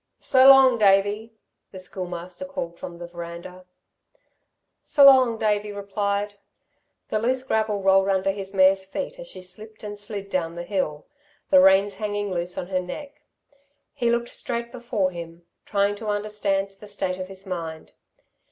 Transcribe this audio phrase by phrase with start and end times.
[0.17, 1.33] "So long, Davey,"
[1.71, 3.65] the Schoolmaster called from the verandah.
[4.81, 6.39] "S' long," Davey replied.
[7.09, 10.63] The loose gravel rolled under his mare's feet as she slipped and slid down the
[10.63, 11.05] hill,
[11.51, 13.21] the reins hanging loose on her neck.
[13.93, 17.93] He looked straight before him, trying to understand the state of his mind.